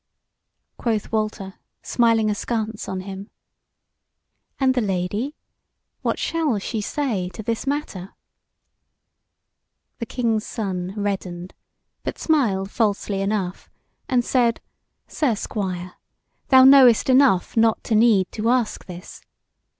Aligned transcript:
Quoth 0.77 1.11
Walter, 1.11 1.59
smiling 1.83 2.31
askance 2.31 2.89
on 2.89 3.01
him: 3.01 3.29
"And 4.59 4.73
the 4.73 4.81
Lady? 4.81 5.35
what 6.01 6.17
shall 6.17 6.57
she 6.57 6.81
say 6.81 7.29
to 7.29 7.43
this 7.43 7.67
matter?" 7.67 8.15
The 9.99 10.07
King's 10.07 10.43
Son 10.43 10.95
reddened, 10.97 11.53
but 12.01 12.17
smiled 12.17 12.71
falsely 12.71 13.21
enough, 13.21 13.69
and 14.09 14.25
said: 14.25 14.59
"Sir 15.07 15.35
Squire, 15.35 15.93
thou 16.47 16.63
knowest 16.63 17.07
enough 17.07 17.55
not 17.55 17.83
to 17.83 17.93
need 17.93 18.31
to 18.31 18.49
ask 18.49 18.85
this. 18.85 19.21